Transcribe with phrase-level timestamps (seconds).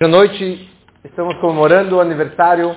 [0.00, 0.70] Boa noite,
[1.04, 2.72] estamos comemorando o aniversário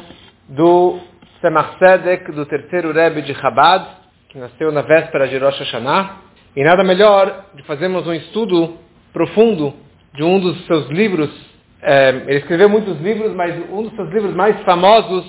[0.49, 0.99] do
[1.39, 3.85] Semach Tzedek, do terceiro Rebbe de Chabad,
[4.27, 6.15] que nasceu na véspera de Rosh Hashanah.
[6.55, 8.75] E nada melhor de fazermos um estudo
[9.13, 9.71] profundo
[10.15, 11.29] de um dos seus livros.
[11.79, 15.23] É, ele escreveu muitos livros, mas um dos seus livros mais famosos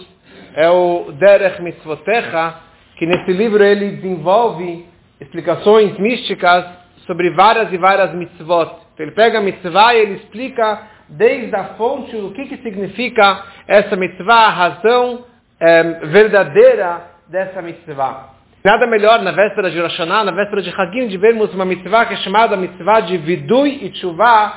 [0.55, 2.55] é o Derech Mitzvotecha,
[2.97, 4.87] que nesse livro ele desenvolve
[5.21, 6.65] explicações místicas
[7.07, 8.81] sobre várias e várias mitzvot.
[8.95, 13.45] Então, ele pega a mitzvah e ele explica desde a fonte o que, que significa
[13.67, 15.25] essa mitzvah, a razão
[15.61, 18.31] é, verdadeira dessa mitzvah.
[18.65, 22.15] Nada melhor na véspera de Rosh na véspera de Hagim, de vermos uma mitzvah que
[22.15, 24.53] é chamada mitzvah de Vidui e Tshuva,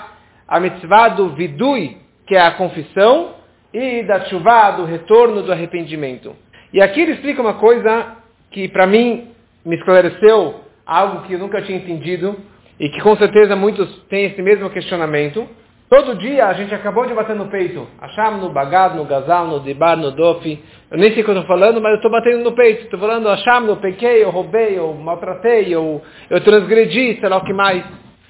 [0.48, 1.98] a mitzvah do Vidui,
[2.28, 3.34] que é a confissão,
[3.74, 6.36] e da Tshuva, do retorno, do arrependimento.
[6.72, 8.16] E aqui ele explica uma coisa
[8.52, 9.32] que para mim
[9.66, 12.36] me esclareceu algo que eu nunca tinha entendido
[12.80, 15.48] e que com certeza muitos têm esse mesmo questionamento.
[15.88, 17.88] Todo dia a gente acabou de bater no peito.
[18.02, 20.64] Acham no bagado, no gazal, no dibar, no dofi.
[20.90, 22.86] Eu nem sei o que eu estou falando, mas eu estou batendo no peito.
[22.86, 27.46] Estou falando, acham, eu pequei, eu roubei, eu maltratei, eu, eu transgredi, sei lá o
[27.46, 27.84] que mais.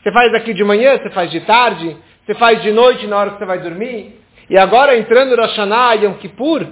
[0.03, 1.95] Você faz aqui de manhã, você faz de tarde,
[2.25, 4.19] você faz de noite na hora que você vai dormir.
[4.49, 6.67] E agora entrando no Hashanah e Yom Kippur,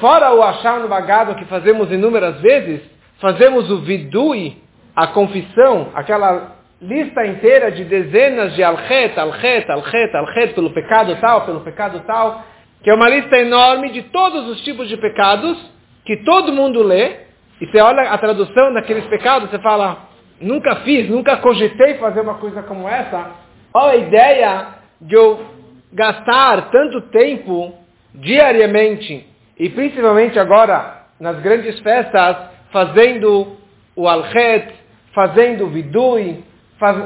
[0.00, 2.80] fora o acham no bagado que fazemos inúmeras vezes,
[3.20, 4.56] fazemos o vidui,
[4.94, 11.46] a confissão, aquela lista inteira de dezenas de alchet, alchet, alchet, alchet, pelo pecado tal,
[11.46, 12.42] pelo pecado tal,
[12.82, 15.56] que é uma lista enorme de todos os tipos de pecados
[16.04, 17.18] que todo mundo lê,
[17.60, 20.08] e você olha a tradução daqueles pecados, você fala,
[20.40, 23.30] nunca fiz, nunca cogitei fazer uma coisa como essa.
[23.72, 24.66] Olha a ideia
[25.00, 25.40] de eu
[25.92, 27.74] gastar tanto tempo
[28.12, 29.24] diariamente,
[29.56, 32.36] e principalmente agora nas grandes festas,
[32.72, 33.56] fazendo
[33.94, 34.74] o alchet,
[35.14, 36.42] fazendo o vidui,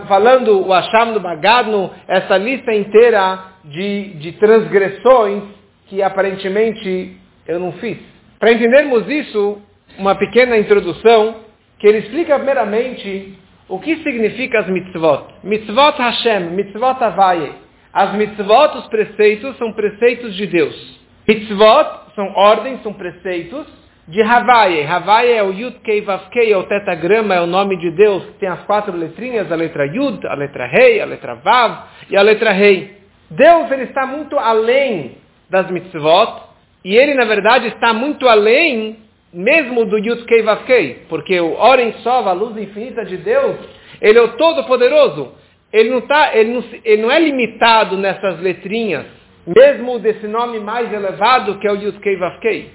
[0.09, 5.43] falando o Hasham do Bagadno, essa lista inteira de, de transgressões
[5.87, 7.99] que aparentemente eu não fiz.
[8.39, 9.59] Para entendermos isso,
[9.99, 11.37] uma pequena introdução,
[11.79, 13.39] que ele explica primeiramente
[13.69, 15.27] o que significa as mitzvot.
[15.45, 17.53] Mitzvot Hashem, mitzvot Havaye.
[17.93, 21.01] As mitzvot, os preceitos, são preceitos de Deus.
[21.29, 23.67] Mitzvot são ordens, são preceitos
[24.09, 24.87] de Havaye.
[24.87, 28.25] Havaye é o Yud Kei Vav Kei, é o tetagrama, é o nome de Deus,
[28.25, 32.17] que tem as quatro letrinhas, a letra Yud, a letra Rei, a letra Vav e
[32.17, 32.97] a letra Rei.
[33.31, 35.17] Deus ele está muito além
[35.51, 36.43] das mitzvot,
[36.85, 38.99] e ele na verdade está muito além
[39.33, 43.57] mesmo do Yud Kei Vav Kei, porque o Oren Sov, a luz infinita de Deus,
[44.01, 45.33] ele é o Todo-Poderoso.
[45.73, 49.05] Ele não, tá, ele, não, ele não é limitado nessas letrinhas,
[49.45, 52.71] mesmo desse nome mais elevado que é o Yud Kei Vav Kei.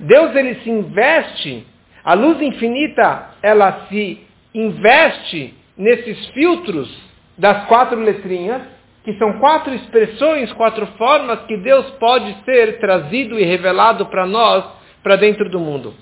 [0.00, 1.66] Deus ele se investe,
[2.02, 4.20] a luz infinita, ela se
[4.54, 6.90] investe nesses filtros
[7.36, 8.62] das quatro letrinhas,
[9.04, 14.64] que são quatro expressões, quatro formas que Deus pode ser trazido e revelado para nós,
[15.02, 15.94] para dentro do mundo.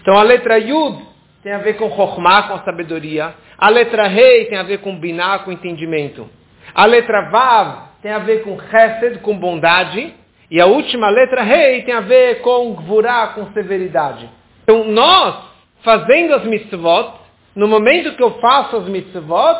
[0.00, 0.98] Então a letra Yud
[1.42, 3.34] tem a ver com Chokhmah, com sabedoria.
[3.56, 6.28] A letra Rei tem a ver com Binah, com entendimento.
[6.74, 10.14] A letra Vav tem a ver com Chesed, com bondade.
[10.50, 14.28] E a última letra, rei, tem a ver com gvurá, com severidade.
[14.62, 15.36] Então nós,
[15.82, 17.14] fazendo as mitzvot,
[17.54, 19.58] no momento que eu faço as mitzvot,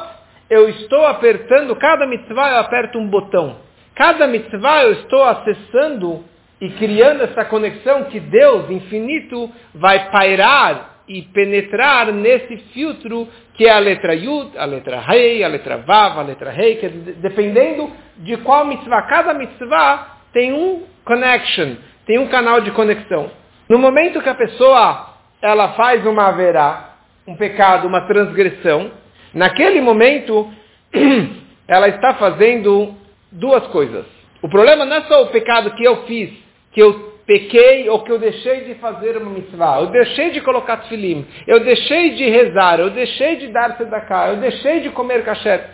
[0.49, 3.57] eu estou apertando, cada mitzvah eu aperto um botão.
[3.95, 6.25] Cada mitzvah eu estou acessando
[6.61, 13.71] e criando essa conexão que Deus, infinito, vai pairar e penetrar nesse filtro que é
[13.71, 17.91] a letra Yud, a letra Rei, a letra Vav, a letra Rei, que é dependendo
[18.19, 23.31] de qual mitzvah, cada mitzvah tem um connection, tem um canal de conexão.
[23.71, 28.93] No momento que a pessoa ela faz uma verá, um pecado, uma transgressão,
[29.33, 30.53] naquele momento
[31.67, 32.95] ela está fazendo
[33.33, 34.05] duas coisas.
[34.43, 36.31] O problema não é só o pecado que eu fiz,
[36.71, 40.77] que eu pequei ou que eu deixei de fazer uma mitzvah, eu deixei de colocar
[40.77, 45.65] tefilim, eu deixei de rezar, eu deixei de dar tzedakah, eu deixei de comer kasher.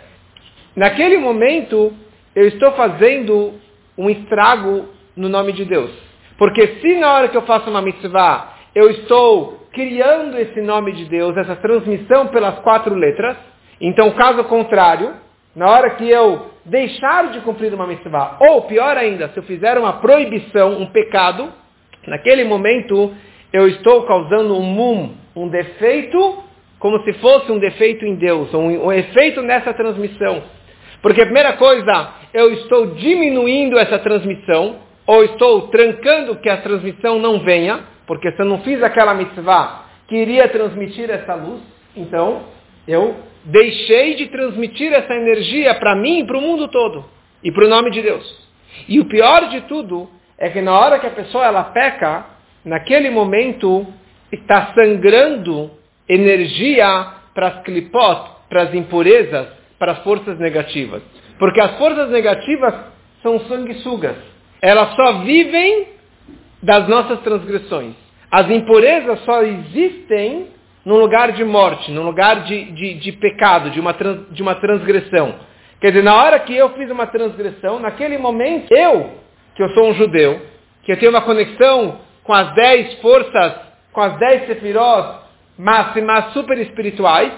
[0.73, 1.93] Naquele momento,
[2.33, 3.61] eu estou fazendo
[3.97, 5.91] um estrago no nome de Deus.
[6.37, 11.05] Porque se na hora que eu faço uma mitzvah, eu estou criando esse nome de
[11.05, 13.37] Deus, essa transmissão pelas quatro letras,
[13.79, 15.13] então caso contrário,
[15.55, 19.77] na hora que eu deixar de cumprir uma mitzvah, ou pior ainda, se eu fizer
[19.77, 21.51] uma proibição, um pecado,
[22.07, 23.13] naquele momento
[23.51, 26.43] eu estou causando um mum, um defeito,
[26.79, 30.43] como se fosse um defeito em Deus, um, um efeito nessa transmissão.
[31.01, 37.19] Porque a primeira coisa, eu estou diminuindo essa transmissão, ou estou trancando que a transmissão
[37.19, 41.61] não venha, porque se eu não fiz aquela mitzvah que iria transmitir essa luz,
[41.95, 42.43] então
[42.87, 43.15] eu
[43.45, 47.05] deixei de transmitir essa energia para mim e para o mundo todo,
[47.43, 48.43] e para o nome de Deus.
[48.87, 52.25] E o pior de tudo é que na hora que a pessoa ela peca,
[52.65, 53.85] naquele momento
[54.31, 55.71] está sangrando
[56.09, 59.47] energia para as clipot, para as impurezas,
[59.77, 61.01] para as forças negativas.
[61.37, 62.73] Porque as forças negativas
[63.21, 64.15] são sanguessugas.
[64.61, 65.87] Elas só vivem
[66.61, 67.95] das nossas transgressões.
[68.31, 70.47] As impurezas só existem
[70.85, 74.55] num lugar de morte, num lugar de, de, de pecado, de uma, trans, de uma
[74.55, 75.35] transgressão.
[75.79, 79.11] Quer dizer, na hora que eu fiz uma transgressão, naquele momento, eu,
[79.55, 80.41] que eu sou um judeu,
[80.83, 83.53] que eu tenho uma conexão com as dez forças,
[83.91, 85.23] com as dez sefirós
[85.57, 87.31] máximas super espirituais,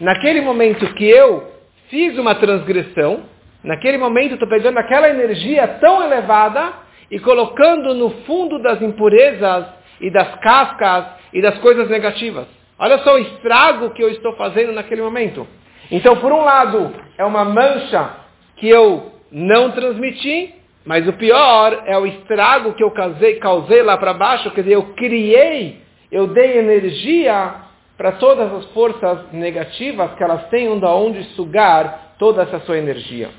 [0.00, 1.53] naquele momento que eu
[1.94, 3.22] fiz uma transgressão,
[3.62, 6.72] naquele momento estou pegando aquela energia tão elevada
[7.08, 9.66] e colocando no fundo das impurezas
[10.00, 12.48] e das cascas e das coisas negativas.
[12.80, 15.46] Olha só o estrago que eu estou fazendo naquele momento.
[15.88, 18.10] Então, por um lado, é uma mancha
[18.56, 20.52] que eu não transmiti,
[20.84, 24.74] mas o pior é o estrago que eu causei, causei lá para baixo, quer dizer,
[24.74, 25.80] eu criei,
[26.10, 27.54] eu dei energia
[27.96, 33.30] para todas as forças negativas que elas tenham de onde sugar toda essa sua energia.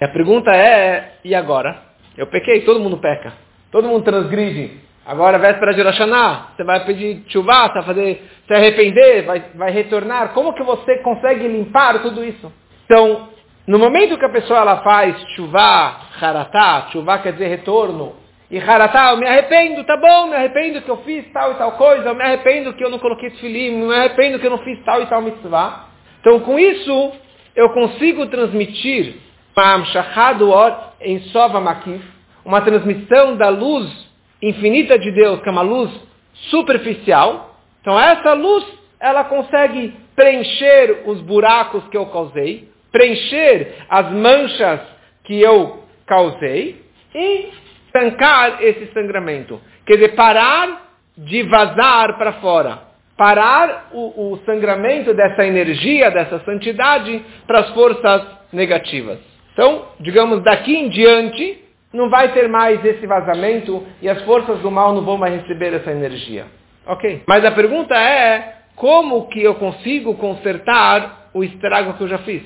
[0.00, 1.76] E a pergunta é, e agora?
[2.16, 3.32] Eu pequei, todo mundo peca.
[3.70, 4.80] Todo mundo transgride.
[5.06, 9.70] Agora, véspera de Rosh você vai pedir chuva, você vai fazer, se arrepender, vai, vai
[9.70, 10.32] retornar.
[10.34, 12.52] Como que você consegue limpar tudo isso?
[12.84, 13.28] Então,
[13.66, 18.14] no momento que a pessoa ela faz chuva, haratá, chuva quer dizer retorno,
[18.50, 21.72] e haratá, eu me arrependo, tá bom, me arrependo que eu fiz tal e tal
[21.72, 24.82] coisa, eu me arrependo que eu não coloquei filim, me arrependo que eu não fiz
[24.84, 25.88] tal e tal mitzvah.
[26.20, 27.12] Então, com isso,
[27.54, 29.14] eu consigo transmitir
[31.00, 32.02] em Sova Makif,
[32.44, 34.10] uma transmissão da luz
[34.42, 35.90] infinita de Deus, que é uma luz
[36.50, 37.56] superficial.
[37.80, 38.64] Então essa luz,
[38.98, 44.80] ela consegue preencher os buracos que eu causei, preencher as manchas
[45.24, 46.82] que eu causei
[47.14, 47.48] e
[47.92, 49.60] tancar esse sangramento.
[49.86, 52.90] Quer dizer, parar de vazar para fora.
[53.16, 58.22] Parar o, o sangramento dessa energia, dessa santidade para as forças
[58.52, 59.18] negativas.
[59.52, 64.70] Então, digamos, daqui em diante, não vai ter mais esse vazamento e as forças do
[64.70, 66.46] mal não vão mais receber essa energia.
[66.86, 67.22] Ok?
[67.26, 72.42] Mas a pergunta é, como que eu consigo consertar o estrago que eu já fiz?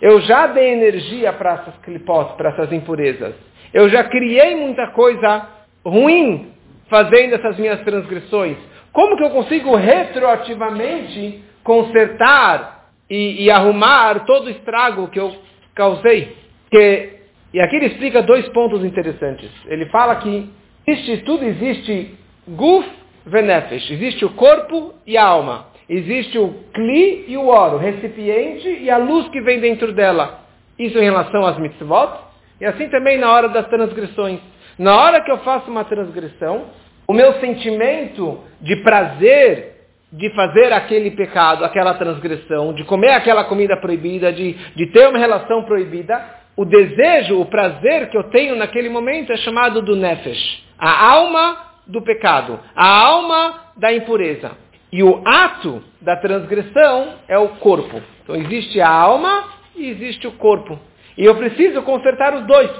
[0.00, 3.34] Eu já dei energia para essas clipós, para essas impurezas.
[3.76, 5.48] Eu já criei muita coisa
[5.84, 6.50] ruim
[6.88, 8.56] fazendo essas minhas transgressões.
[8.90, 15.30] Como que eu consigo retroativamente consertar e, e arrumar todo o estrago que eu
[15.74, 16.34] causei?
[16.70, 17.16] Que
[17.52, 19.50] e aqui ele explica dois pontos interessantes.
[19.66, 20.48] Ele fala que
[20.86, 22.14] existe, tudo existe
[22.48, 22.88] guf
[23.26, 23.90] venefesh.
[23.90, 25.66] Existe o corpo e a alma.
[25.86, 30.46] Existe o kli e o oro, recipiente e a luz que vem dentro dela.
[30.78, 32.25] Isso em relação às mitzvot.
[32.60, 34.40] E assim também na hora das transgressões.
[34.78, 36.66] Na hora que eu faço uma transgressão,
[37.06, 39.76] o meu sentimento de prazer
[40.12, 45.18] de fazer aquele pecado, aquela transgressão, de comer aquela comida proibida, de, de ter uma
[45.18, 46.24] relação proibida,
[46.56, 51.56] o desejo, o prazer que eu tenho naquele momento é chamado do nefesh, a alma
[51.86, 54.52] do pecado, a alma da impureza.
[54.90, 58.00] E o ato da transgressão é o corpo.
[58.22, 59.44] Então existe a alma
[59.74, 60.78] e existe o corpo.
[61.16, 62.70] E eu preciso consertar os dois.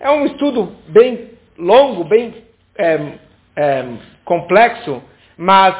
[0.00, 2.34] É um estudo bem longo, bem
[2.76, 3.00] é,
[3.56, 3.84] é,
[4.24, 5.02] complexo,
[5.36, 5.74] mas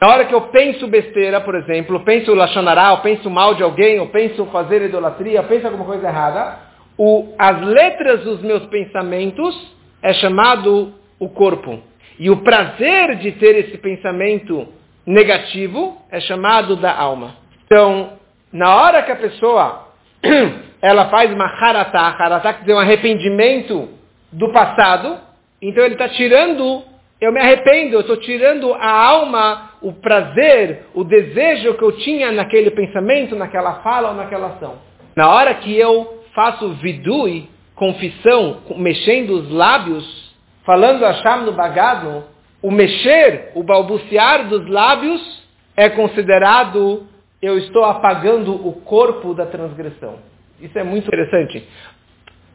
[0.00, 3.96] na hora que eu penso besteira, por exemplo, penso lachonará, eu penso mal de alguém,
[3.96, 6.58] eu penso fazer idolatria, eu penso alguma coisa errada,
[6.98, 11.80] o, as letras dos meus pensamentos é chamado o corpo.
[12.18, 14.68] E o prazer de ter esse pensamento
[15.04, 17.36] negativo é chamado da alma.
[17.64, 18.12] Então,
[18.52, 19.85] na hora que a pessoa
[20.80, 23.88] ela faz uma haratá, haratá quer um arrependimento
[24.32, 25.18] do passado,
[25.60, 26.82] então ele está tirando,
[27.20, 32.30] eu me arrependo, eu estou tirando a alma, o prazer, o desejo que eu tinha
[32.32, 34.74] naquele pensamento, naquela fala ou naquela ação.
[35.14, 42.24] Na hora que eu faço vidui, confissão, mexendo os lábios, falando Hashem no bagado,
[42.62, 45.46] o mexer, o balbuciar dos lábios
[45.76, 47.06] é considerado
[47.40, 50.18] eu estou apagando o corpo da transgressão.
[50.60, 51.66] Isso é muito interessante.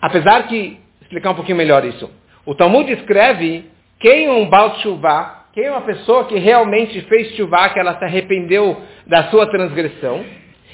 [0.01, 2.09] Apesar que, explicar um pouquinho melhor isso.
[2.45, 3.69] O Talmud escreve
[3.99, 8.03] quem um Baal Tshuva, quem é uma pessoa que realmente fez Tshuva, que ela se
[8.03, 10.25] arrependeu da sua transgressão,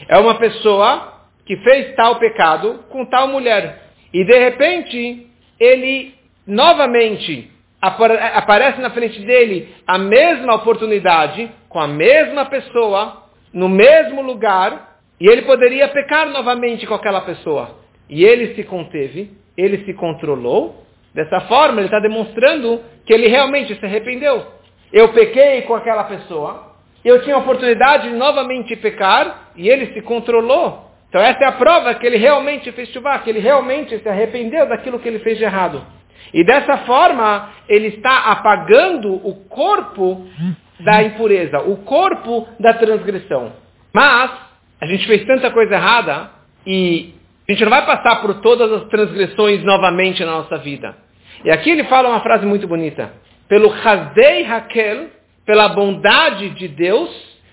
[0.08, 3.84] é uma pessoa que fez tal pecado com tal mulher.
[4.14, 5.28] E de repente,
[5.60, 13.27] ele novamente aparece na frente dele a mesma oportunidade, com a mesma pessoa,
[13.58, 17.78] no mesmo lugar, e ele poderia pecar novamente com aquela pessoa.
[18.10, 20.88] E ele se conteve, ele se controlou,
[21.18, 24.46] Dessa forma, ele está demonstrando que ele realmente se arrependeu.
[24.94, 30.02] Eu pequei com aquela pessoa, eu tinha a oportunidade de novamente pecar, e ele se
[30.04, 30.92] controlou.
[31.10, 34.68] Então essa é a prova que ele realmente fez chuva, que ele realmente se arrependeu
[34.70, 35.84] daquilo que ele fez de errado.
[36.32, 40.28] E dessa forma, ele está apagando o corpo
[40.80, 43.54] da impureza, o corpo da transgressão.
[43.94, 44.32] Mas,
[44.80, 46.30] a gente fez tanta coisa errada
[46.66, 47.14] e
[47.48, 50.96] a gente não vai passar por todas as transgressões novamente na nossa vida.
[51.44, 53.12] E aqui ele fala uma frase muito bonita.
[53.48, 55.08] Pelo Hazdei Hakel,
[55.46, 57.10] pela bondade de Deus,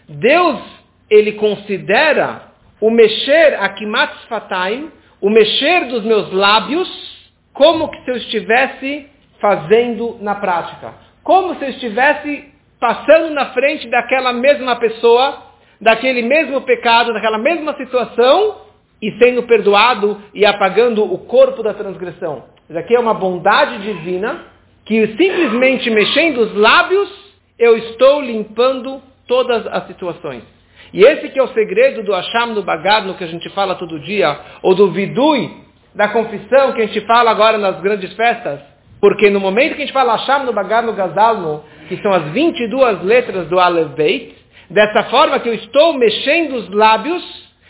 [0.09, 0.61] Deus,
[1.09, 2.43] ele considera
[2.81, 4.90] o mexer, Akimat Fataim,
[5.21, 6.88] o mexer dos meus lábios,
[7.52, 9.07] como que se eu estivesse
[9.40, 10.93] fazendo na prática.
[11.23, 15.43] Como se eu estivesse passando na frente daquela mesma pessoa,
[15.81, 18.64] daquele mesmo pecado, daquela mesma situação,
[19.00, 22.45] e sendo perdoado e apagando o corpo da transgressão.
[22.69, 24.47] Isso aqui é uma bondade divina
[24.87, 27.11] que simplesmente mexendo os lábios
[27.59, 30.43] eu estou limpando todas as situações.
[30.93, 33.75] E esse que é o segredo do Hasham do Bagad, no que a gente fala
[33.75, 35.50] todo dia, ou do Vidui,
[35.95, 38.61] da confissão que a gente fala agora nas grandes festas,
[39.00, 42.30] porque no momento que a gente fala Hasham no Bagad no Gazalno, que são as
[42.30, 44.34] 22 letras do Aleph Beit,
[44.70, 47.22] dessa forma que eu estou mexendo os lábios,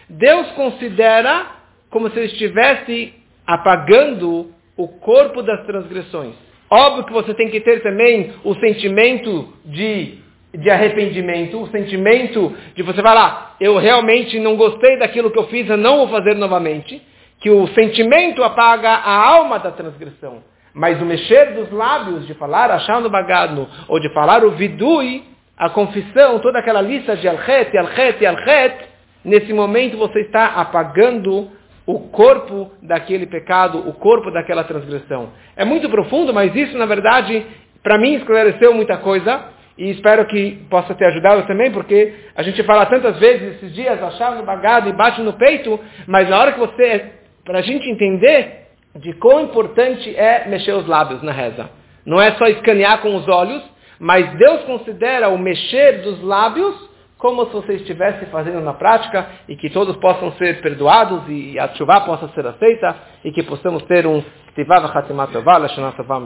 [0.09, 1.47] Deus considera
[1.91, 3.15] como se eu estivesse
[3.47, 6.35] apagando o corpo das transgressões.
[6.71, 10.19] Óbvio que você tem que ter também o sentimento de,
[10.55, 15.69] de arrependimento, o sentimento de você falar, eu realmente não gostei daquilo que eu fiz,
[15.69, 17.01] eu não vou fazer novamente.
[17.45, 20.43] Que o sentimento apaga a alma da transgressão.
[20.73, 25.25] Mas o mexer dos lábios, de falar achando bagado, ou de falar o vidui,
[25.55, 28.89] a confissão, toda aquela lista de alchet, alchet,
[29.23, 31.51] nesse momento você está apagando
[31.87, 35.29] o corpo daquele pecado, o corpo daquela transgressão.
[35.55, 37.47] É muito profundo, mas isso, na verdade,
[37.83, 42.63] para mim esclareceu muita coisa e espero que possa ter ajudado também, porque a gente
[42.63, 46.53] fala tantas vezes esses dias, achar no bagado e bate no peito, mas na hora
[46.53, 47.13] que você,
[47.45, 51.69] para a gente entender de quão importante é mexer os lábios na reza.
[52.07, 53.63] Não é só escanear com os olhos,
[53.99, 59.57] mas Deus considera o mexer dos lábios como se você estivesse fazendo na prática e
[59.57, 64.07] que todos possam ser perdoados e a chuva possa ser aceita e que possamos ter
[64.07, 64.23] um
[64.53, 66.21] Ktivah V'Chatimat Tovah Lashana Tovah